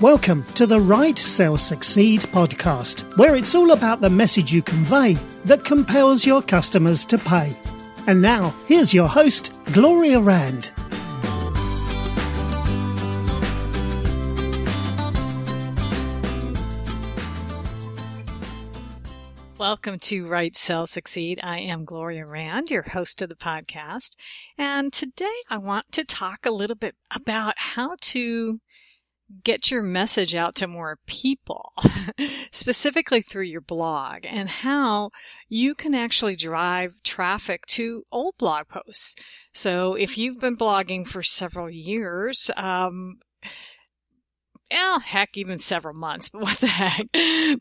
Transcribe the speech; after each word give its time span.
Welcome 0.00 0.44
to 0.54 0.66
the 0.66 0.80
Write 0.80 1.18
Sell 1.18 1.58
Succeed 1.58 2.20
podcast, 2.20 3.18
where 3.18 3.36
it's 3.36 3.54
all 3.54 3.72
about 3.72 4.00
the 4.00 4.08
message 4.08 4.50
you 4.50 4.62
convey 4.62 5.12
that 5.44 5.62
compels 5.62 6.24
your 6.24 6.40
customers 6.40 7.04
to 7.04 7.18
pay. 7.18 7.54
And 8.06 8.22
now, 8.22 8.54
here's 8.66 8.94
your 8.94 9.06
host, 9.06 9.52
Gloria 9.74 10.18
Rand. 10.18 10.72
Welcome 19.58 19.98
to 19.98 20.26
Write 20.26 20.56
Sell 20.56 20.86
Succeed. 20.86 21.40
I 21.42 21.58
am 21.58 21.84
Gloria 21.84 22.24
Rand, 22.24 22.70
your 22.70 22.84
host 22.84 23.20
of 23.20 23.28
the 23.28 23.36
podcast. 23.36 24.16
And 24.56 24.94
today 24.94 25.26
I 25.50 25.58
want 25.58 25.92
to 25.92 26.06
talk 26.06 26.46
a 26.46 26.50
little 26.50 26.74
bit 26.74 26.94
about 27.14 27.52
how 27.58 27.96
to 28.00 28.56
get 29.44 29.70
your 29.70 29.82
message 29.82 30.34
out 30.34 30.54
to 30.56 30.66
more 30.66 30.98
people, 31.06 31.72
specifically 32.50 33.22
through 33.22 33.44
your 33.44 33.60
blog, 33.60 34.18
and 34.24 34.48
how 34.48 35.10
you 35.48 35.74
can 35.74 35.94
actually 35.94 36.36
drive 36.36 37.02
traffic 37.02 37.66
to 37.66 38.04
old 38.12 38.36
blog 38.38 38.68
posts. 38.68 39.14
So 39.54 39.94
if 39.94 40.18
you've 40.18 40.40
been 40.40 40.56
blogging 40.56 41.06
for 41.06 41.22
several 41.22 41.70
years, 41.70 42.50
um, 42.56 43.18
yeah, 44.70 44.98
heck, 45.00 45.36
even 45.36 45.58
several 45.58 45.96
months, 45.96 46.28
but 46.30 46.42
what 46.42 46.58
the 46.58 46.66
heck. 46.66 47.06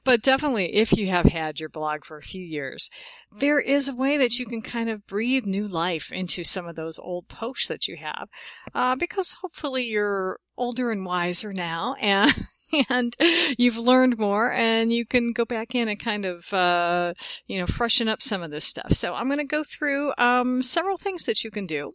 But 0.03 0.21
definitely, 0.21 0.75
if 0.75 0.91
you 0.93 1.07
have 1.07 1.25
had 1.25 1.59
your 1.59 1.69
blog 1.69 2.05
for 2.05 2.17
a 2.17 2.23
few 2.23 2.43
years, 2.43 2.89
there 3.31 3.59
is 3.59 3.89
a 3.89 3.95
way 3.95 4.17
that 4.17 4.39
you 4.39 4.45
can 4.45 4.61
kind 4.61 4.89
of 4.89 5.05
breathe 5.05 5.45
new 5.45 5.67
life 5.67 6.11
into 6.11 6.43
some 6.43 6.67
of 6.67 6.75
those 6.75 6.99
old 6.99 7.27
posts 7.27 7.67
that 7.67 7.87
you 7.87 7.97
have, 7.97 8.29
uh, 8.73 8.95
because 8.95 9.37
hopefully 9.41 9.85
you're 9.85 10.39
older 10.57 10.91
and 10.91 11.05
wiser 11.05 11.53
now, 11.53 11.95
and 11.99 12.33
and 12.89 13.15
you've 13.57 13.77
learned 13.77 14.17
more 14.17 14.51
and 14.51 14.91
you 14.91 15.05
can 15.05 15.31
go 15.31 15.45
back 15.45 15.75
in 15.75 15.87
and 15.87 15.99
kind 15.99 16.25
of, 16.25 16.53
uh, 16.53 17.13
you 17.47 17.57
know, 17.57 17.65
freshen 17.65 18.07
up 18.07 18.21
some 18.21 18.43
of 18.43 18.51
this 18.51 18.65
stuff. 18.65 18.93
So 18.93 19.13
I'm 19.13 19.27
going 19.27 19.39
to 19.39 19.45
go 19.45 19.63
through, 19.63 20.13
um, 20.17 20.61
several 20.61 20.97
things 20.97 21.25
that 21.25 21.43
you 21.43 21.51
can 21.51 21.65
do 21.65 21.91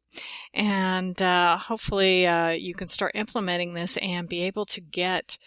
and, 0.52 1.20
uh, 1.20 1.56
hopefully, 1.56 2.26
uh, 2.26 2.50
you 2.50 2.74
can 2.74 2.88
start 2.88 3.12
implementing 3.14 3.74
this 3.74 3.96
and 3.98 4.28
be 4.28 4.42
able 4.42 4.66
to 4.66 4.80
get, 4.80 5.38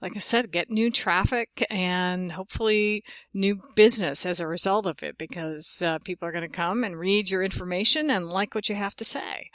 like 0.00 0.14
I 0.14 0.20
said, 0.20 0.50
get 0.50 0.70
new 0.70 0.90
traffic 0.90 1.66
and 1.70 2.32
hopefully 2.32 3.02
new 3.32 3.60
business 3.74 4.26
as 4.26 4.40
a 4.40 4.46
result 4.46 4.86
of 4.86 5.02
it 5.02 5.16
because 5.18 5.82
uh, 5.84 5.98
people 6.04 6.28
are 6.28 6.32
going 6.32 6.48
to 6.48 6.48
come 6.48 6.84
and 6.84 6.98
read 6.98 7.30
your 7.30 7.42
information 7.42 8.10
and 8.10 8.28
like 8.28 8.54
what 8.54 8.68
you 8.68 8.74
have 8.74 8.94
to 8.96 9.04
say. 9.04 9.50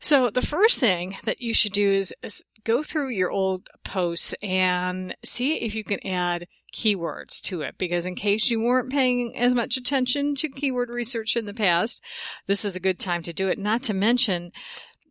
So 0.00 0.30
the 0.30 0.42
first 0.42 0.78
thing 0.78 1.16
that 1.24 1.40
you 1.40 1.52
should 1.52 1.72
do 1.72 1.92
is, 1.92 2.14
is, 2.22 2.44
go 2.64 2.82
through 2.82 3.10
your 3.10 3.30
old 3.30 3.68
posts 3.84 4.34
and 4.42 5.16
see 5.24 5.56
if 5.64 5.74
you 5.74 5.82
can 5.82 6.04
add 6.06 6.46
keywords 6.74 7.40
to 7.40 7.62
it 7.62 7.76
because 7.78 8.06
in 8.06 8.14
case 8.14 8.50
you 8.50 8.60
weren't 8.60 8.92
paying 8.92 9.36
as 9.36 9.54
much 9.54 9.76
attention 9.76 10.34
to 10.36 10.48
keyword 10.48 10.90
research 10.90 11.34
in 11.34 11.46
the 11.46 11.54
past, 11.54 12.02
this 12.46 12.64
is 12.64 12.76
a 12.76 12.80
good 12.80 12.98
time 12.98 13.22
to 13.22 13.32
do 13.32 13.48
it. 13.48 13.58
Not 13.58 13.82
to 13.84 13.94
mention, 13.94 14.52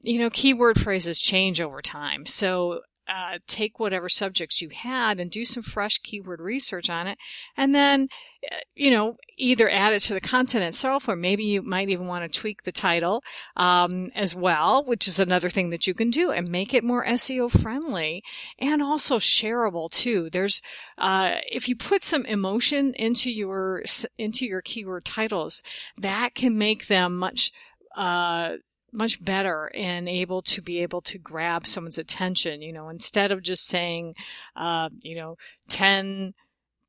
you 0.02 0.19
know, 0.19 0.30
keyword 0.30 0.80
phrases 0.80 1.19
change 1.19 1.59
over 1.59 1.81
time. 1.81 2.25
So 2.25 2.81
uh, 3.08 3.39
take 3.47 3.80
whatever 3.80 4.09
subjects 4.09 4.61
you 4.61 4.69
had 4.69 5.19
and 5.19 5.31
do 5.31 5.45
some 5.45 5.63
fresh 5.63 5.97
keyword 6.00 6.41
research 6.41 6.89
on 6.89 7.08
it. 7.08 7.17
And 7.55 7.73
then, 7.73 8.09
uh, 8.52 8.58
you 8.75 8.91
know, 8.91 9.16
either 9.38 9.69
add 9.69 9.94
it 9.94 9.99
to 10.02 10.14
the 10.14 10.22
content 10.22 10.66
itself 10.66 11.08
or 11.08 11.16
maybe 11.16 11.44
you 11.44 11.61
might 11.61 11.89
even 11.89 12.08
want 12.08 12.31
to 12.31 12.39
tweak 12.39 12.64
the 12.64 12.72
title 12.72 13.23
um, 13.55 14.11
as 14.16 14.36
well, 14.36 14.83
which 14.86 15.08
is 15.08 15.19
another 15.19 15.49
thing 15.49 15.69
that 15.69 15.88
you 15.88 15.94
can 15.94 16.09
do 16.09 16.31
and 16.31 16.49
make 16.49 16.73
it 16.73 16.83
more 16.83 17.05
SEO 17.05 17.49
friendly 17.49 18.23
and 18.59 18.81
also 18.81 19.19
shareable 19.19 19.89
too. 19.89 20.30
There's, 20.30 20.61
uh, 20.97 21.36
if 21.49 21.69
you 21.69 21.75
put 21.75 22.03
some 22.03 22.25
emotion 22.25 22.94
into 22.95 23.31
your, 23.31 23.83
into 24.17 24.45
your 24.45 24.61
keyword 24.61 25.05
titles, 25.05 25.64
that 25.98 26.36
can 26.36 26.58
make 26.58 26.87
them 26.87 27.17
much, 27.17 27.52
uh, 27.95 28.58
much 28.92 29.23
better 29.23 29.71
and 29.73 30.08
able 30.08 30.42
to 30.42 30.61
be 30.61 30.81
able 30.81 31.02
to 31.02 31.17
grab 31.17 31.65
someone's 31.65 31.98
attention, 31.98 32.61
you 32.61 32.73
know, 32.73 32.89
instead 32.89 33.31
of 33.31 33.42
just 33.42 33.67
saying, 33.67 34.15
uh, 34.55 34.89
you 35.03 35.15
know, 35.15 35.36
10, 35.70 36.33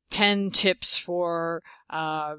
10 0.09 0.51
tips 0.51 0.97
for, 0.97 1.61
uh, 1.89 2.35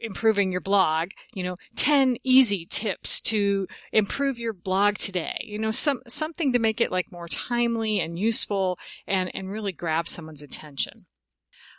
improving 0.00 0.52
your 0.52 0.60
blog, 0.60 1.08
you 1.32 1.42
know, 1.42 1.56
10 1.76 2.16
easy 2.24 2.66
tips 2.66 3.20
to 3.20 3.66
improve 3.92 4.38
your 4.38 4.52
blog 4.52 4.96
today. 4.96 5.36
You 5.42 5.58
know, 5.58 5.70
some 5.70 6.02
something 6.06 6.52
to 6.52 6.58
make 6.58 6.80
it 6.80 6.92
like 6.92 7.10
more 7.10 7.28
timely 7.28 8.00
and 8.00 8.18
useful 8.18 8.78
and 9.06 9.30
and 9.34 9.50
really 9.50 9.72
grab 9.72 10.06
someone's 10.06 10.42
attention. 10.42 11.06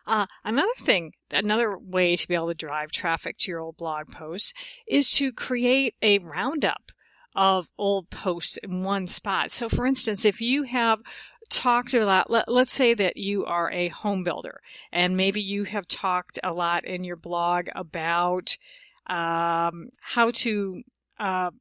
Uh, 0.08 0.28
another 0.44 0.74
thing, 0.78 1.14
another 1.32 1.78
way 1.78 2.16
to 2.16 2.28
be 2.28 2.36
able 2.36 2.48
to 2.48 2.54
drive 2.54 2.92
traffic 2.92 3.38
to 3.38 3.52
your 3.52 3.60
old 3.60 3.78
blog 3.78 4.08
posts 4.12 4.54
is 4.88 5.12
to 5.12 5.32
create 5.32 5.96
a 6.02 6.20
roundup 6.20 6.92
of 7.36 7.68
old 7.78 8.10
posts 8.10 8.58
in 8.58 8.84
one 8.84 9.08
spot. 9.08 9.52
So 9.52 9.68
for 9.68 9.86
instance, 9.86 10.24
if 10.24 10.40
you 10.40 10.64
have 10.64 11.00
talked 11.50 11.94
a 11.94 12.06
lot, 12.06 12.30
let, 12.30 12.48
us 12.48 12.72
say 12.72 12.94
that 12.94 13.18
you 13.18 13.46
are 13.46 13.72
a 13.72 13.90
home 13.90 14.24
builder 14.24 14.62
and 14.92 15.18
maybe 15.18 15.42
you 15.42 15.64
have 15.64 15.88
talked 15.88 16.40
a 16.44 16.54
lot 16.54 16.86
in 16.86 17.04
your 17.04 17.18
blog 17.18 17.68
about 17.76 18.58
um, 19.08 19.90
how 20.02 20.32
to 20.32 20.82
uh, 21.20 21.52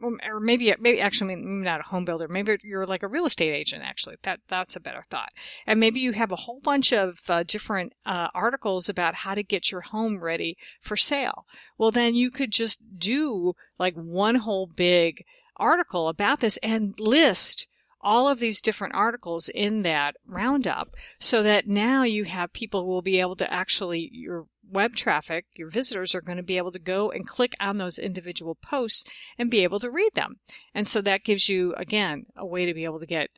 or 0.00 0.40
maybe 0.40 0.74
maybe 0.80 1.00
actually 1.00 1.36
maybe 1.36 1.48
not 1.48 1.80
a 1.80 1.84
home 1.84 2.04
builder. 2.04 2.28
Maybe 2.28 2.56
you're 2.62 2.86
like 2.86 3.02
a 3.02 3.08
real 3.08 3.26
estate 3.26 3.52
agent 3.52 3.82
actually. 3.82 4.16
That 4.22 4.40
that's 4.48 4.76
a 4.76 4.80
better 4.80 5.04
thought. 5.10 5.30
And 5.66 5.78
maybe 5.78 6.00
you 6.00 6.12
have 6.12 6.32
a 6.32 6.36
whole 6.36 6.60
bunch 6.60 6.92
of 6.92 7.18
uh, 7.28 7.44
different 7.44 7.92
uh, 8.04 8.28
articles 8.34 8.88
about 8.88 9.14
how 9.14 9.34
to 9.34 9.42
get 9.42 9.70
your 9.70 9.82
home 9.82 10.22
ready 10.22 10.56
for 10.80 10.96
sale. 10.96 11.46
Well 11.78 11.90
then 11.90 12.14
you 12.14 12.30
could 12.30 12.50
just 12.50 12.80
do 12.98 13.54
like 13.78 13.96
one 13.96 14.36
whole 14.36 14.66
big 14.66 15.24
article 15.56 16.08
about 16.08 16.40
this 16.40 16.56
and 16.62 16.98
list 16.98 17.68
all 18.02 18.28
of 18.28 18.40
these 18.40 18.60
different 18.60 18.94
articles 18.94 19.48
in 19.48 19.82
that 19.82 20.16
roundup 20.26 20.96
so 21.18 21.42
that 21.42 21.66
now 21.66 22.02
you 22.02 22.24
have 22.24 22.52
people 22.52 22.82
who 22.82 22.88
will 22.88 23.02
be 23.02 23.20
able 23.20 23.36
to 23.36 23.52
actually 23.52 24.10
your 24.12 24.46
web 24.68 24.94
traffic, 24.94 25.46
your 25.54 25.68
visitors 25.68 26.14
are 26.14 26.20
going 26.20 26.38
to 26.38 26.42
be 26.42 26.56
able 26.56 26.72
to 26.72 26.78
go 26.78 27.10
and 27.10 27.26
click 27.26 27.52
on 27.60 27.78
those 27.78 27.98
individual 27.98 28.54
posts 28.54 29.04
and 29.38 29.50
be 29.50 29.62
able 29.62 29.78
to 29.78 29.90
read 29.90 30.10
them. 30.14 30.36
And 30.74 30.88
so 30.88 31.00
that 31.02 31.24
gives 31.24 31.48
you 31.48 31.74
again 31.76 32.26
a 32.36 32.46
way 32.46 32.66
to 32.66 32.74
be 32.74 32.84
able 32.84 33.00
to 33.00 33.06
get 33.06 33.30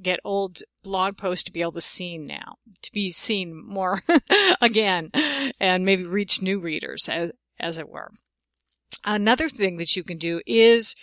get 0.00 0.20
old 0.24 0.58
blog 0.84 1.16
posts 1.16 1.44
to 1.44 1.52
be 1.52 1.62
able 1.62 1.72
to 1.72 1.80
seen 1.80 2.26
now, 2.26 2.56
to 2.82 2.92
be 2.92 3.10
seen 3.10 3.54
more 3.54 4.02
again 4.60 5.10
and 5.58 5.84
maybe 5.84 6.04
reach 6.04 6.42
new 6.42 6.60
readers 6.60 7.08
as 7.08 7.32
as 7.58 7.78
it 7.78 7.88
were. 7.88 8.10
Another 9.04 9.48
thing 9.48 9.76
that 9.76 9.96
you 9.96 10.02
can 10.02 10.18
do 10.18 10.40
is 10.46 10.96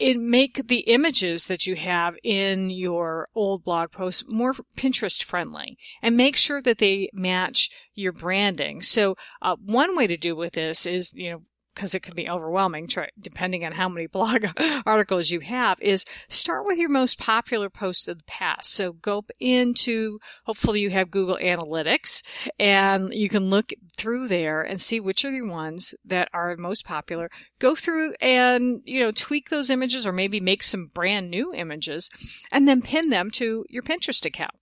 it 0.00 0.16
make 0.16 0.66
the 0.66 0.80
images 0.80 1.46
that 1.46 1.66
you 1.66 1.76
have 1.76 2.16
in 2.24 2.70
your 2.70 3.28
old 3.34 3.62
blog 3.62 3.92
posts 3.92 4.24
more 4.28 4.54
Pinterest 4.76 5.22
friendly 5.22 5.76
and 6.02 6.16
make 6.16 6.36
sure 6.36 6.62
that 6.62 6.78
they 6.78 7.10
match 7.12 7.70
your 7.94 8.12
branding. 8.12 8.80
So, 8.80 9.16
uh, 9.42 9.56
one 9.62 9.94
way 9.94 10.06
to 10.06 10.16
do 10.16 10.34
with 10.34 10.54
this 10.54 10.86
is, 10.86 11.12
you 11.14 11.30
know, 11.30 11.42
because 11.74 11.94
it 11.94 12.02
can 12.02 12.14
be 12.14 12.28
overwhelming 12.28 12.88
depending 13.18 13.64
on 13.64 13.72
how 13.72 13.88
many 13.88 14.06
blog 14.12 14.46
articles 14.86 15.30
you 15.30 15.40
have 15.40 15.80
is 15.80 16.04
start 16.28 16.64
with 16.66 16.78
your 16.78 16.88
most 16.88 17.18
popular 17.18 17.70
posts 17.70 18.08
of 18.08 18.18
the 18.18 18.24
past. 18.26 18.72
So 18.72 18.92
go 18.92 19.24
into 19.38 20.18
hopefully 20.44 20.80
you 20.80 20.90
have 20.90 21.10
google 21.10 21.38
analytics 21.40 22.22
and 22.58 23.12
you 23.14 23.28
can 23.28 23.50
look 23.50 23.72
through 23.96 24.28
there 24.28 24.62
and 24.62 24.80
see 24.80 25.00
which 25.00 25.24
are 25.24 25.30
the 25.30 25.46
ones 25.46 25.94
that 26.04 26.28
are 26.32 26.56
most 26.58 26.84
popular. 26.84 27.30
Go 27.58 27.74
through 27.74 28.14
and 28.20 28.82
you 28.84 29.00
know 29.00 29.12
tweak 29.12 29.48
those 29.48 29.70
images 29.70 30.06
or 30.06 30.12
maybe 30.12 30.40
make 30.40 30.62
some 30.62 30.88
brand 30.94 31.30
new 31.30 31.54
images 31.54 32.10
and 32.50 32.66
then 32.66 32.82
pin 32.82 33.10
them 33.10 33.30
to 33.32 33.64
your 33.68 33.82
pinterest 33.82 34.24
account. 34.24 34.54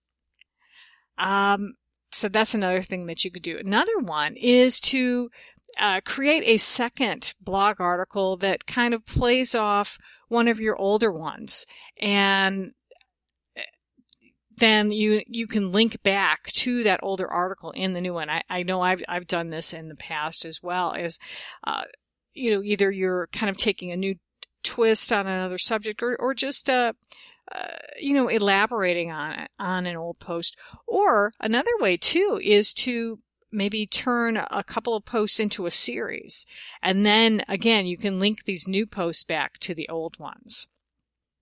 Um, 1.16 1.74
so 2.10 2.28
that's 2.28 2.54
another 2.54 2.82
thing 2.82 3.06
that 3.06 3.24
you 3.24 3.30
could 3.30 3.42
do. 3.42 3.58
Another 3.58 3.98
one 3.98 4.34
is 4.36 4.80
to 4.80 5.30
uh, 5.78 6.00
create 6.04 6.42
a 6.46 6.56
second 6.56 7.34
blog 7.40 7.80
article 7.80 8.36
that 8.36 8.66
kind 8.66 8.94
of 8.94 9.06
plays 9.06 9.54
off 9.54 9.98
one 10.28 10.48
of 10.48 10.60
your 10.60 10.76
older 10.76 11.12
ones 11.12 11.66
and 12.00 12.72
uh, 13.56 13.62
then 14.56 14.92
you 14.92 15.22
you 15.26 15.46
can 15.46 15.72
link 15.72 16.02
back 16.02 16.44
to 16.52 16.82
that 16.84 17.00
older 17.02 17.28
article 17.28 17.70
in 17.72 17.92
the 17.92 18.00
new 18.00 18.14
one. 18.14 18.28
I, 18.28 18.42
I 18.48 18.62
know 18.62 18.80
I've 18.80 19.02
I've 19.08 19.26
done 19.26 19.50
this 19.50 19.72
in 19.72 19.88
the 19.88 19.96
past 19.96 20.44
as 20.44 20.62
well. 20.62 20.92
Is 20.92 21.18
uh, 21.64 21.82
you 22.34 22.50
know 22.50 22.62
either 22.62 22.90
you're 22.90 23.28
kind 23.32 23.50
of 23.50 23.56
taking 23.56 23.90
a 23.90 23.96
new 23.96 24.16
twist 24.64 25.12
on 25.12 25.26
another 25.26 25.58
subject 25.58 26.02
or 26.02 26.16
or 26.16 26.34
just 26.34 26.68
uh, 26.68 26.92
uh, 27.54 27.76
you 28.00 28.14
know 28.14 28.28
elaborating 28.28 29.12
on 29.12 29.32
it 29.32 29.50
on 29.58 29.86
an 29.86 29.96
old 29.96 30.18
post. 30.18 30.56
Or 30.86 31.32
another 31.40 31.70
way 31.78 31.96
too 31.96 32.40
is 32.42 32.72
to 32.74 33.18
maybe 33.50 33.86
turn 33.86 34.36
a 34.36 34.64
couple 34.64 34.94
of 34.94 35.04
posts 35.04 35.40
into 35.40 35.66
a 35.66 35.70
series. 35.70 36.46
And 36.82 37.04
then 37.04 37.42
again, 37.48 37.86
you 37.86 37.96
can 37.96 38.18
link 38.18 38.44
these 38.44 38.68
new 38.68 38.86
posts 38.86 39.24
back 39.24 39.58
to 39.60 39.74
the 39.74 39.88
old 39.88 40.16
ones. 40.18 40.66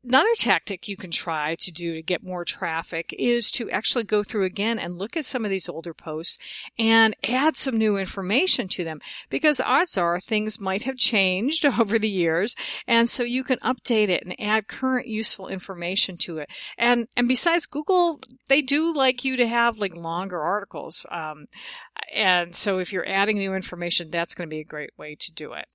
Another 0.06 0.35
tactic 0.37 0.87
you 0.87 0.97
can 0.97 1.11
try 1.11 1.56
to 1.56 1.73
do 1.73 1.94
to 1.94 2.03
get 2.03 2.25
more 2.25 2.44
traffic 2.44 3.12
is 3.19 3.50
to 3.50 3.69
actually 3.70 4.05
go 4.05 4.23
through 4.23 4.44
again 4.44 4.79
and 4.79 4.97
look 4.97 5.17
at 5.17 5.25
some 5.25 5.44
of 5.44 5.50
these 5.50 5.69
older 5.69 5.93
posts 5.93 6.38
and 6.79 7.17
add 7.29 7.56
some 7.56 7.76
new 7.76 7.97
information 7.97 8.69
to 8.69 8.85
them 8.85 9.00
because 9.31 9.61
odds 9.61 9.99
are 9.99 10.20
things 10.20 10.61
might 10.61 10.85
have 10.85 10.97
changed 10.97 11.67
over 11.81 11.99
the 11.99 12.08
years 12.08 12.55
and 12.87 13.08
so 13.11 13.25
you 13.25 13.43
can 13.43 13.58
update 13.64 14.08
it 14.08 14.23
and 14.25 14.41
add 14.41 14.69
current 14.69 15.08
useful 15.08 15.49
information 15.49 16.17
to 16.19 16.38
it. 16.38 16.50
And 16.79 17.08
and 17.17 17.26
besides 17.26 17.67
Google, 17.67 18.20
they 18.49 18.62
do 18.62 18.93
like 18.93 19.25
you 19.25 19.37
to 19.37 19.49
have 19.49 19.79
like 19.79 19.97
longer 19.97 20.41
articles. 20.41 21.05
Um, 21.11 21.47
and 22.14 22.55
so 22.55 22.79
if 22.79 22.93
you're 22.93 23.08
adding 23.08 23.38
new 23.38 23.55
information, 23.55 24.12
that's 24.12 24.37
going 24.37 24.47
to 24.47 24.55
be 24.55 24.61
a 24.61 24.64
great 24.64 24.91
way 24.97 25.17
to 25.19 25.32
do 25.32 25.55
it. 25.55 25.67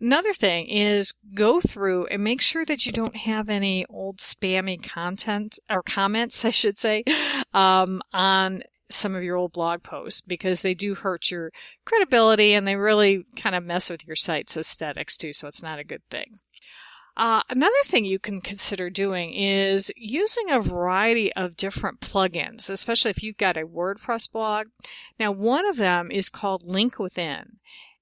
Another 0.00 0.34
thing 0.34 0.66
is 0.66 1.14
go 1.34 1.60
through 1.60 2.06
and 2.06 2.22
make 2.22 2.42
sure 2.42 2.64
that 2.66 2.84
you 2.84 2.92
don't 2.92 3.16
have 3.16 3.48
any 3.48 3.86
old 3.88 4.18
spammy 4.18 4.82
content 4.82 5.58
or 5.70 5.82
comments, 5.82 6.44
I 6.44 6.50
should 6.50 6.78
say, 6.78 7.04
um, 7.54 8.02
on 8.12 8.62
some 8.90 9.16
of 9.16 9.22
your 9.22 9.36
old 9.36 9.52
blog 9.52 9.82
posts 9.82 10.20
because 10.20 10.62
they 10.62 10.74
do 10.74 10.94
hurt 10.94 11.30
your 11.30 11.50
credibility 11.84 12.52
and 12.52 12.66
they 12.66 12.76
really 12.76 13.24
kind 13.34 13.56
of 13.56 13.64
mess 13.64 13.90
with 13.90 14.06
your 14.06 14.16
site's 14.16 14.56
aesthetics 14.56 15.16
too. 15.16 15.32
So 15.32 15.48
it's 15.48 15.62
not 15.62 15.78
a 15.78 15.84
good 15.84 16.02
thing. 16.10 16.38
Uh, 17.16 17.40
another 17.48 17.72
thing 17.84 18.04
you 18.04 18.18
can 18.18 18.42
consider 18.42 18.90
doing 18.90 19.32
is 19.32 19.90
using 19.96 20.50
a 20.50 20.60
variety 20.60 21.32
of 21.32 21.56
different 21.56 22.00
plugins, 22.00 22.68
especially 22.70 23.10
if 23.10 23.22
you've 23.22 23.38
got 23.38 23.56
a 23.56 23.66
WordPress 23.66 24.30
blog. 24.30 24.66
Now, 25.18 25.32
one 25.32 25.66
of 25.66 25.78
them 25.78 26.10
is 26.10 26.28
called 26.28 26.68
LinkWithin. 26.68 27.52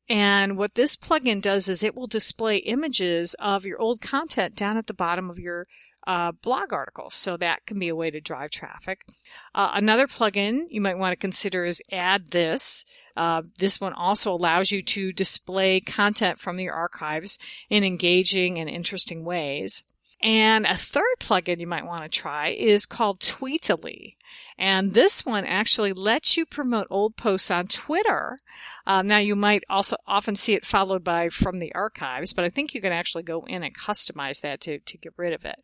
And 0.09 0.59
what 0.59 0.75
this 0.75 0.97
plugin 0.97 1.41
does 1.41 1.69
is 1.69 1.83
it 1.83 1.95
will 1.95 2.07
display 2.07 2.59
images 2.59 3.35
of 3.39 3.65
your 3.65 3.81
old 3.81 4.01
content 4.01 4.55
down 4.55 4.77
at 4.77 4.87
the 4.87 4.95
bottom 4.95 5.31
of 5.31 5.39
your 5.39 5.65
uh, 6.07 6.33
blog 6.33 6.73
articles. 6.73 7.15
So 7.15 7.37
that 7.39 7.65
can 7.67 7.79
be 7.79 7.89
a 7.89 7.97
way 7.97 8.11
to 8.11 8.21
drive 8.21 8.51
traffic. 8.51 9.07
Uh, 9.55 9.71
another 9.73 10.07
plugin 10.07 10.65
you 10.69 10.81
might 10.81 10.99
want 10.99 11.13
to 11.13 11.17
consider 11.17 11.65
is 11.65 11.83
AddThis. 11.91 12.85
Uh, 13.17 13.43
this 13.59 13.81
one 13.81 13.93
also 13.93 14.33
allows 14.33 14.71
you 14.71 14.83
to 14.83 15.13
display 15.13 15.81
content 15.81 16.39
from 16.39 16.59
your 16.59 16.75
archives 16.75 17.39
in 17.71 17.85
engaging 17.85 18.59
and 18.59 18.69
interesting 18.69 19.25
ways. 19.25 19.85
And 20.25 20.65
a 20.65 20.75
third 20.75 21.05
plugin 21.21 21.61
you 21.61 21.67
might 21.67 21.85
want 21.85 22.03
to 22.03 22.09
try 22.09 22.49
is 22.49 22.87
called 22.87 23.21
Tweetily. 23.21 24.17
And 24.59 24.95
this 24.95 25.27
one 25.27 25.45
actually 25.45 25.93
lets 25.93 26.37
you 26.37 26.47
promote 26.47 26.87
old 26.89 27.17
posts 27.17 27.51
on 27.51 27.67
Twitter. 27.67 28.39
Um, 28.87 29.07
now 29.07 29.19
you 29.19 29.37
might 29.37 29.65
also 29.69 29.97
often 30.07 30.35
see 30.35 30.55
it 30.55 30.65
followed 30.65 31.05
by 31.05 31.29
from 31.29 31.59
the 31.59 31.75
archives, 31.75 32.33
but 32.33 32.45
I 32.45 32.49
think 32.49 32.73
you 32.73 32.81
can 32.81 32.93
actually 32.93 33.25
go 33.25 33.45
in 33.47 33.63
and 33.63 33.77
customize 33.77 34.41
that 34.41 34.63
to, 34.63 34.79
to 34.79 34.99
get 34.99 35.13
rid 35.19 35.35
of 35.35 35.45
it. 35.45 35.57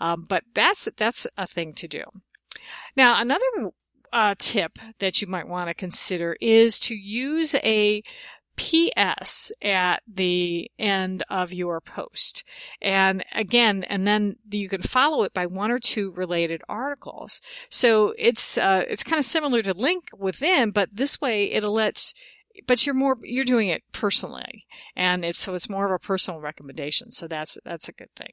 Um, 0.00 0.24
but 0.28 0.44
that's, 0.54 0.88
that's 0.96 1.26
a 1.36 1.46
thing 1.46 1.74
to 1.74 1.88
do. 1.88 2.02
Now 2.96 3.20
another 3.20 3.44
uh, 4.12 4.34
tip 4.38 4.78
that 4.98 5.20
you 5.20 5.26
might 5.26 5.48
want 5.48 5.68
to 5.68 5.74
consider 5.74 6.36
is 6.40 6.78
to 6.78 6.94
use 6.94 7.54
a 7.56 8.02
PS 8.56 9.52
at 9.62 10.02
the 10.06 10.68
end 10.78 11.22
of 11.28 11.52
your 11.52 11.80
post. 11.80 12.44
And 12.80 13.24
again, 13.34 13.84
and 13.84 14.06
then 14.06 14.36
you 14.50 14.68
can 14.68 14.82
follow 14.82 15.22
it 15.24 15.32
by 15.32 15.46
one 15.46 15.70
or 15.70 15.78
two 15.78 16.10
related 16.12 16.62
articles. 16.68 17.40
So 17.70 18.14
it's, 18.18 18.58
uh, 18.58 18.84
it's 18.88 19.04
kind 19.04 19.18
of 19.18 19.24
similar 19.24 19.62
to 19.62 19.74
link 19.74 20.04
within, 20.16 20.70
but 20.70 20.90
this 20.92 21.20
way 21.20 21.50
it'll 21.52 21.72
let 21.72 22.12
but 22.66 22.86
you're 22.86 22.94
more 22.94 23.16
you're 23.22 23.44
doing 23.44 23.68
it 23.68 23.82
personally 23.92 24.66
and 24.94 25.24
it's 25.24 25.38
so 25.38 25.54
it's 25.54 25.68
more 25.68 25.84
of 25.86 25.92
a 25.92 25.98
personal 25.98 26.40
recommendation 26.40 27.10
so 27.10 27.28
that's 27.28 27.58
that's 27.64 27.88
a 27.88 27.92
good 27.92 28.08
thing 28.16 28.32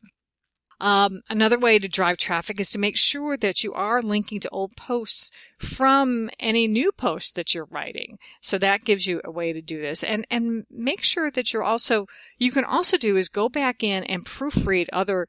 um, 0.80 1.22
another 1.30 1.60
way 1.60 1.80
to 1.80 1.88
drive 1.88 2.18
traffic 2.18 2.60
is 2.60 2.72
to 2.72 2.80
make 2.80 2.98
sure 2.98 3.38
that 3.38 3.64
you 3.64 3.74
are 3.74 4.02
linking 4.02 4.40
to 4.42 4.50
old 4.50 4.76
posts 4.76 5.32
from 5.58 6.30
any 6.40 6.68
new 6.68 6.92
posts 6.92 7.32
that 7.32 7.54
you're 7.54 7.68
writing. 7.72 8.18
So 8.42 8.58
that 8.58 8.84
gives 8.84 9.08
you 9.08 9.22
a 9.24 9.32
way 9.32 9.54
to 9.54 9.62
do 9.62 9.82
this 9.82 10.04
and, 10.04 10.26
and 10.30 10.66
make 10.70 11.04
sure 11.04 11.32
that 11.32 11.54
you're 11.54 11.64
also, 11.64 12.08
you 12.38 12.52
can 12.52 12.66
also 12.66 12.98
do 12.98 13.16
is 13.18 13.30
go 13.30 13.50
back 13.50 13.84
in 13.84 14.04
and 14.04 14.26
proofread 14.26 14.88
other 14.92 15.28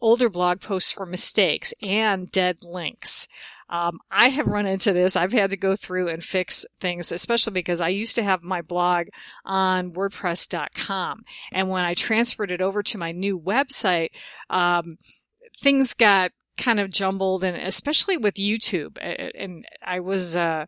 older 0.00 0.28
blog 0.28 0.60
posts 0.60 0.90
for 0.90 1.06
mistakes 1.06 1.74
and 1.82 2.30
dead 2.30 2.58
links. 2.62 3.28
Um, 3.68 3.98
I 4.10 4.28
have 4.28 4.46
run 4.46 4.66
into 4.66 4.92
this. 4.92 5.16
I've 5.16 5.32
had 5.32 5.50
to 5.50 5.56
go 5.56 5.74
through 5.74 6.08
and 6.08 6.22
fix 6.22 6.64
things, 6.80 7.10
especially 7.10 7.52
because 7.52 7.80
I 7.80 7.88
used 7.88 8.14
to 8.16 8.22
have 8.22 8.42
my 8.42 8.62
blog 8.62 9.08
on 9.44 9.92
WordPress.com. 9.92 11.22
And 11.52 11.68
when 11.68 11.84
I 11.84 11.94
transferred 11.94 12.50
it 12.50 12.60
over 12.60 12.82
to 12.84 12.98
my 12.98 13.12
new 13.12 13.38
website, 13.38 14.10
um, 14.50 14.96
things 15.58 15.94
got 15.94 16.32
kind 16.56 16.80
of 16.80 16.90
jumbled 16.90 17.44
and 17.44 17.56
especially 17.56 18.16
with 18.16 18.34
YouTube. 18.34 18.96
And 19.00 19.66
I 19.82 20.00
was, 20.00 20.36
uh, 20.36 20.66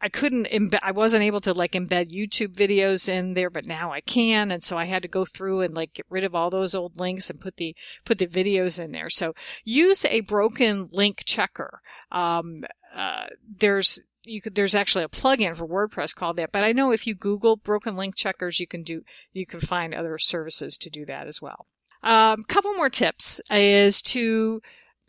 I 0.00 0.08
couldn't, 0.10 0.48
embed, 0.48 0.78
I 0.82 0.92
wasn't 0.92 1.22
able 1.22 1.40
to 1.40 1.54
like 1.54 1.72
embed 1.72 2.12
YouTube 2.12 2.54
videos 2.54 3.08
in 3.08 3.34
there, 3.34 3.48
but 3.48 3.66
now 3.66 3.92
I 3.92 4.00
can. 4.02 4.50
And 4.50 4.62
so 4.62 4.76
I 4.76 4.84
had 4.84 5.02
to 5.02 5.08
go 5.08 5.24
through 5.24 5.62
and 5.62 5.74
like 5.74 5.94
get 5.94 6.06
rid 6.10 6.24
of 6.24 6.34
all 6.34 6.50
those 6.50 6.74
old 6.74 6.98
links 6.98 7.30
and 7.30 7.40
put 7.40 7.56
the, 7.56 7.74
put 8.04 8.18
the 8.18 8.26
videos 8.26 8.82
in 8.82 8.92
there. 8.92 9.08
So 9.08 9.34
use 9.64 10.04
a 10.04 10.20
broken 10.20 10.90
link 10.92 11.22
checker. 11.24 11.80
Um, 12.12 12.64
uh, 12.94 13.26
there's, 13.58 14.02
you 14.24 14.42
could, 14.42 14.54
there's 14.54 14.74
actually 14.74 15.04
a 15.04 15.08
plugin 15.08 15.56
for 15.56 15.66
WordPress 15.66 16.14
called 16.14 16.36
that, 16.36 16.52
but 16.52 16.64
I 16.64 16.72
know 16.72 16.92
if 16.92 17.06
you 17.06 17.14
Google 17.14 17.56
broken 17.56 17.96
link 17.96 18.16
checkers, 18.16 18.60
you 18.60 18.66
can 18.66 18.82
do, 18.82 19.02
you 19.32 19.46
can 19.46 19.60
find 19.60 19.94
other 19.94 20.18
services 20.18 20.76
to 20.78 20.90
do 20.90 21.06
that 21.06 21.26
as 21.26 21.40
well. 21.40 21.66
A 22.02 22.10
um, 22.10 22.42
couple 22.48 22.74
more 22.74 22.90
tips 22.90 23.40
is 23.50 24.02
to 24.02 24.60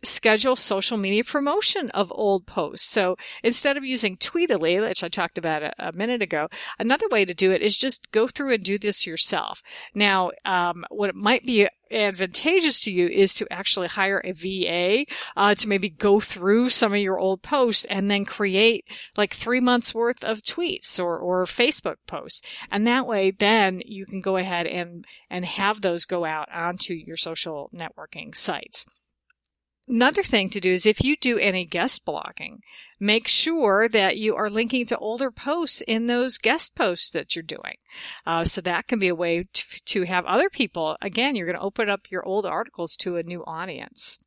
schedule 0.03 0.55
social 0.55 0.97
media 0.97 1.23
promotion 1.23 1.89
of 1.91 2.11
old 2.15 2.45
posts. 2.45 2.87
So 2.87 3.17
instead 3.43 3.77
of 3.77 3.83
using 3.83 4.17
Tweetily, 4.17 4.79
which 4.79 5.03
I 5.03 5.09
talked 5.09 5.37
about 5.37 5.63
a, 5.63 5.73
a, 5.79 5.91
minute 5.93 6.21
ago, 6.21 6.47
another 6.77 7.07
way 7.09 7.25
to 7.25 7.33
do 7.33 7.51
it 7.51 7.61
is 7.61 7.77
just 7.77 8.11
go 8.11 8.27
through 8.27 8.53
and 8.53 8.63
do 8.63 8.77
this 8.77 9.07
yourself. 9.07 9.61
Now, 9.95 10.31
um, 10.45 10.85
what 10.89 11.15
might 11.15 11.45
be 11.45 11.67
advantageous 11.89 12.79
to 12.81 12.91
you 12.91 13.07
is 13.07 13.33
to 13.35 13.47
actually 13.51 13.87
hire 13.87 14.21
a 14.23 14.33
VA 14.33 15.05
uh, 15.35 15.55
to 15.55 15.69
maybe 15.69 15.89
go 15.89 16.19
through 16.19 16.69
some 16.69 16.93
of 16.93 16.99
your 16.99 17.19
old 17.19 17.41
posts 17.41 17.85
and 17.85 18.11
then 18.11 18.25
create 18.25 18.85
like 19.15 19.33
three 19.33 19.59
months 19.59 19.95
worth 19.95 20.23
of 20.23 20.41
tweets 20.41 20.99
or, 20.99 21.17
or 21.17 21.45
Facebook 21.45 21.95
posts. 22.05 22.41
And 22.69 22.85
that 22.85 23.07
way, 23.07 23.31
then 23.31 23.81
you 23.85 24.05
can 24.05 24.21
go 24.21 24.37
ahead 24.37 24.67
and, 24.67 25.05
and 25.29 25.45
have 25.45 25.81
those 25.81 26.05
go 26.05 26.25
out 26.25 26.53
onto 26.53 26.93
your 26.93 27.17
social 27.17 27.69
networking 27.73 28.35
sites. 28.35 28.85
Another 29.87 30.23
thing 30.23 30.49
to 30.49 30.59
do 30.59 30.71
is 30.71 30.85
if 30.85 31.03
you 31.03 31.15
do 31.15 31.37
any 31.39 31.63
guest 31.63 32.05
blogging, 32.05 32.59
make 32.99 33.27
sure 33.27 33.87
that 33.87 34.17
you 34.17 34.35
are 34.35 34.49
linking 34.49 34.85
to 34.87 34.97
older 34.97 35.31
posts 35.31 35.81
in 35.87 36.07
those 36.07 36.37
guest 36.37 36.75
posts 36.75 37.09
that 37.11 37.35
you're 37.35 37.43
doing. 37.43 37.75
Uh, 38.25 38.43
so 38.43 38.59
that 38.61 38.87
can 38.87 38.99
be 38.99 39.07
a 39.07 39.15
way 39.15 39.47
to, 39.53 39.85
to 39.85 40.03
have 40.03 40.25
other 40.25 40.49
people, 40.49 40.97
again, 41.01 41.35
you're 41.35 41.45
going 41.45 41.57
to 41.57 41.63
open 41.63 41.89
up 41.89 42.11
your 42.11 42.25
old 42.25 42.45
articles 42.45 42.97
to 42.97 43.15
a 43.15 43.23
new 43.23 43.43
audience. 43.45 44.17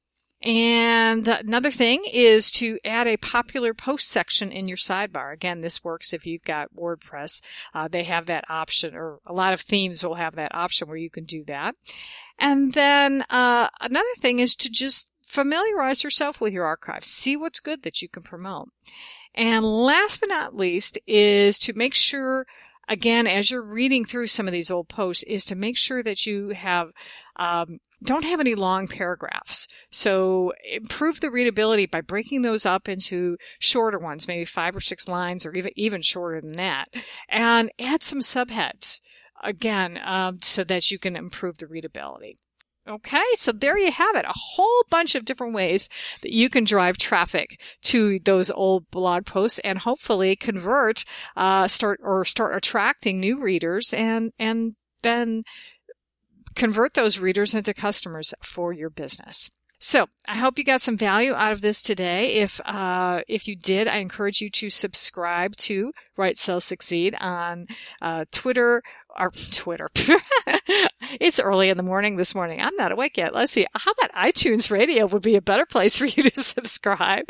And 0.42 1.28
another 1.28 1.70
thing 1.70 2.00
is 2.10 2.50
to 2.52 2.78
add 2.82 3.06
a 3.06 3.18
popular 3.18 3.74
post 3.74 4.08
section 4.08 4.50
in 4.52 4.68
your 4.68 4.78
sidebar. 4.78 5.34
Again, 5.34 5.60
this 5.60 5.84
works 5.84 6.14
if 6.14 6.24
you've 6.24 6.44
got 6.44 6.74
WordPress. 6.74 7.42
Uh, 7.74 7.88
they 7.88 8.04
have 8.04 8.24
that 8.26 8.44
option, 8.48 8.94
or 8.94 9.18
a 9.26 9.34
lot 9.34 9.52
of 9.52 9.60
themes 9.60 10.02
will 10.02 10.14
have 10.14 10.36
that 10.36 10.54
option 10.54 10.88
where 10.88 10.96
you 10.96 11.10
can 11.10 11.24
do 11.24 11.44
that. 11.44 11.74
And 12.38 12.72
then 12.72 13.22
uh, 13.28 13.68
another 13.82 14.14
thing 14.20 14.38
is 14.38 14.54
to 14.56 14.70
just 14.70 15.09
familiarize 15.30 16.02
yourself 16.02 16.40
with 16.40 16.52
your 16.52 16.64
archive. 16.64 17.04
See 17.04 17.36
what's 17.36 17.60
good 17.60 17.84
that 17.84 18.02
you 18.02 18.08
can 18.08 18.22
promote. 18.22 18.68
And 19.34 19.64
last 19.64 20.20
but 20.20 20.28
not 20.28 20.56
least 20.56 20.98
is 21.06 21.56
to 21.60 21.72
make 21.72 21.94
sure, 21.94 22.46
again, 22.88 23.28
as 23.28 23.48
you're 23.48 23.64
reading 23.64 24.04
through 24.04 24.26
some 24.26 24.48
of 24.48 24.52
these 24.52 24.72
old 24.72 24.88
posts, 24.88 25.22
is 25.22 25.44
to 25.44 25.54
make 25.54 25.76
sure 25.76 26.02
that 26.02 26.26
you 26.26 26.48
have, 26.48 26.88
um, 27.36 27.78
don't 28.02 28.24
have 28.24 28.40
any 28.40 28.56
long 28.56 28.88
paragraphs. 28.88 29.68
So 29.90 30.52
improve 30.68 31.20
the 31.20 31.30
readability 31.30 31.86
by 31.86 32.00
breaking 32.00 32.42
those 32.42 32.66
up 32.66 32.88
into 32.88 33.36
shorter 33.60 34.00
ones, 34.00 34.26
maybe 34.26 34.44
five 34.44 34.74
or 34.74 34.80
six 34.80 35.06
lines 35.06 35.46
or 35.46 35.52
even, 35.54 35.70
even 35.76 36.02
shorter 36.02 36.40
than 36.40 36.54
that. 36.54 36.86
And 37.28 37.70
add 37.78 38.02
some 38.02 38.20
subheads 38.20 39.00
again, 39.44 40.00
um, 40.04 40.42
so 40.42 40.64
that 40.64 40.90
you 40.90 40.98
can 40.98 41.14
improve 41.14 41.58
the 41.58 41.68
readability. 41.68 42.34
Okay, 42.88 43.22
so 43.36 43.52
there 43.52 43.78
you 43.78 43.92
have 43.92 44.16
it. 44.16 44.24
A 44.24 44.34
whole 44.34 44.84
bunch 44.90 45.14
of 45.14 45.24
different 45.24 45.54
ways 45.54 45.88
that 46.22 46.32
you 46.32 46.48
can 46.48 46.64
drive 46.64 46.96
traffic 46.96 47.60
to 47.82 48.18
those 48.20 48.50
old 48.50 48.90
blog 48.90 49.26
posts 49.26 49.58
and 49.60 49.78
hopefully 49.78 50.34
convert, 50.34 51.04
uh, 51.36 51.68
start 51.68 52.00
or 52.02 52.24
start 52.24 52.56
attracting 52.56 53.20
new 53.20 53.38
readers 53.38 53.92
and, 53.92 54.32
and 54.38 54.74
then 55.02 55.44
convert 56.54 56.94
those 56.94 57.18
readers 57.18 57.54
into 57.54 57.74
customers 57.74 58.34
for 58.42 58.72
your 58.72 58.90
business. 58.90 59.50
So 59.82 60.08
I 60.28 60.36
hope 60.36 60.58
you 60.58 60.64
got 60.64 60.82
some 60.82 60.98
value 60.98 61.32
out 61.32 61.52
of 61.52 61.62
this 61.62 61.80
today. 61.80 62.34
If 62.34 62.60
uh, 62.66 63.22
if 63.26 63.48
you 63.48 63.56
did, 63.56 63.88
I 63.88 63.96
encourage 63.96 64.42
you 64.42 64.50
to 64.50 64.68
subscribe 64.68 65.56
to 65.56 65.92
Write 66.18 66.36
Sell 66.36 66.60
Succeed 66.60 67.16
on 67.18 67.66
uh, 68.02 68.26
Twitter 68.30 68.82
or 69.18 69.30
Twitter. 69.52 69.88
it's 71.20 71.40
early 71.40 71.68
in 71.68 71.76
the 71.76 71.82
morning 71.82 72.16
this 72.16 72.34
morning. 72.34 72.60
I'm 72.60 72.74
not 72.76 72.92
awake 72.92 73.16
yet. 73.16 73.34
Let's 73.34 73.52
see. 73.52 73.66
How 73.74 73.92
about 73.92 74.12
iTunes 74.14 74.70
Radio 74.70 75.06
would 75.06 75.22
be 75.22 75.36
a 75.36 75.42
better 75.42 75.66
place 75.66 75.98
for 75.98 76.06
you 76.06 76.22
to 76.22 76.30
subscribe? 76.42 77.24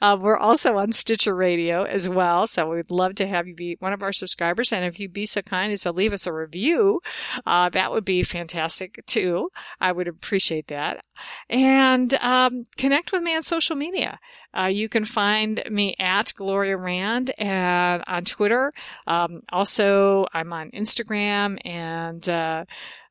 Uh, 0.00 0.18
we're 0.20 0.36
also 0.36 0.76
on 0.78 0.92
Stitcher 0.92 1.34
Radio 1.34 1.84
as 1.84 2.08
well. 2.08 2.46
So 2.46 2.70
we'd 2.70 2.90
love 2.90 3.16
to 3.16 3.26
have 3.26 3.46
you 3.46 3.54
be 3.54 3.76
one 3.80 3.92
of 3.92 4.02
our 4.02 4.12
subscribers. 4.12 4.72
And 4.72 4.84
if 4.84 4.98
you'd 5.00 5.12
be 5.12 5.26
so 5.26 5.42
kind 5.42 5.72
as 5.72 5.82
to 5.82 5.92
leave 5.92 6.12
us 6.12 6.26
a 6.26 6.32
review, 6.32 7.00
uh, 7.46 7.68
that 7.70 7.92
would 7.92 8.04
be 8.04 8.22
fantastic 8.22 9.04
too. 9.06 9.50
I 9.80 9.92
would 9.92 10.08
appreciate 10.08 10.68
that. 10.68 11.04
And 11.48 12.12
um, 12.14 12.64
connect 12.76 13.12
with 13.12 13.22
me 13.22 13.36
on 13.36 13.42
social 13.42 13.76
media. 13.76 14.18
Uh, 14.56 14.66
you 14.66 14.88
can 14.88 15.04
find 15.04 15.62
me 15.70 15.94
at 15.98 16.32
Gloria 16.34 16.76
Rand 16.76 17.32
and 17.38 18.02
on 18.06 18.24
Twitter. 18.24 18.72
Um, 19.06 19.32
also, 19.52 20.26
I'm 20.32 20.52
on 20.52 20.70
Instagram 20.70 21.58
and 21.64 22.26
uh, 22.28 22.64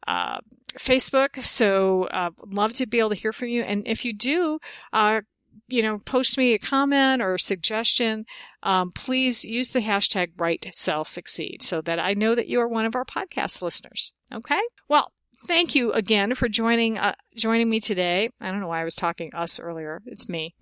uh, 0.08 0.40
Facebook. 0.78 1.44
So, 1.44 2.06
uh, 2.06 2.32
love 2.48 2.74
to 2.74 2.88
be 2.88 3.00
able 3.00 3.10
to 3.10 3.16
hear 3.16 3.34
from 3.34 3.50
you. 3.50 3.64
And 3.64 3.88
if 3.88 4.06
you 4.06 4.14
do, 4.14 4.60
uh, 4.94 5.22
you 5.68 5.82
know, 5.82 6.00
post 6.00 6.38
me 6.38 6.54
a 6.54 6.60
comment 6.60 7.22
or 7.22 7.36
a 7.36 7.40
suggestion. 7.40 8.25
Um, 8.62 8.92
please 8.92 9.46
use 9.46 9.72
the 9.72 9.80
hashtag 9.80 10.32
Write 10.38 10.68
Sell 10.72 11.06
Succeed 11.06 11.62
so 11.62 11.82
that 11.82 12.00
I 12.00 12.14
know 12.14 12.36
that 12.36 12.48
you 12.48 12.60
are 12.60 12.68
one 12.68 12.86
of 12.86 12.96
our 12.96 13.06
podcast 13.06 13.62
listeners. 13.62 14.14
Okay. 14.34 14.62
Well, 14.88 15.12
thank 15.46 15.75
you 15.75 15.92
again 15.94 16.36
for 16.36 16.48
joining 16.48 16.98
uh, 16.98 17.16
joining 17.36 17.70
me 17.70 17.80
today. 17.80 18.30
I 18.40 18.52
don't 18.52 18.60
know 18.60 18.68
why 18.68 18.82
I 18.82 18.86
was 18.86 18.96
talking 18.96 19.34
us 19.34 19.60
earlier. 19.60 20.02
It's 20.06 20.30
me. 20.30 20.56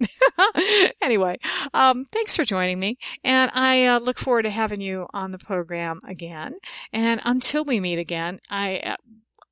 anyway, 1.01 1.37
um, 1.73 2.03
thanks 2.03 2.35
for 2.35 2.43
joining 2.43 2.79
me, 2.79 2.97
and 3.23 3.51
I 3.53 3.85
uh, 3.85 3.99
look 3.99 4.19
forward 4.19 4.43
to 4.43 4.49
having 4.49 4.81
you 4.81 5.07
on 5.13 5.31
the 5.31 5.37
program 5.37 5.99
again. 6.07 6.55
And 6.91 7.21
until 7.23 7.63
we 7.63 7.79
meet 7.79 7.99
again, 7.99 8.39
I 8.49 8.77
uh, 8.77 8.95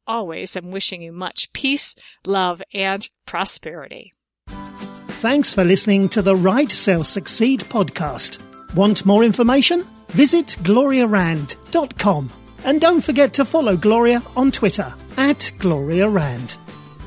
always 0.08 0.56
am 0.56 0.72
wishing 0.72 1.02
you 1.02 1.12
much 1.12 1.52
peace, 1.54 1.96
love, 2.26 2.62
and 2.74 3.08
prosperity. 3.26 4.14
Thanks 4.48 5.54
for 5.54 5.64
listening 5.64 6.10
to 6.10 6.22
the 6.22 6.36
Write 6.36 6.72
Sell 6.72 7.04
Succeed 7.04 7.62
podcast. 7.62 8.40
Want 8.76 9.06
more 9.06 9.24
information? 9.24 9.84
Visit 10.08 10.58
gloriarand.com. 10.64 12.30
And 12.64 12.82
don't 12.82 13.02
forget 13.02 13.34
to 13.36 13.46
follow 13.46 13.76
Gloria 13.76 14.22
on 14.36 14.52
Twitter 14.52 14.94
at 15.18 15.52
Gloria 15.58 16.08
Rand. 16.10 16.58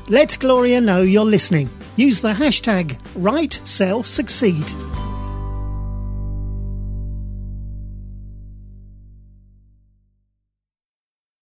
Let 0.07 0.37
Gloria 0.39 0.81
know 0.81 1.01
you're 1.01 1.25
listening. 1.25 1.69
Use 1.95 2.21
the 2.21 2.33
hashtag 2.33 2.99
WriteSellSucceed. 3.13 5.04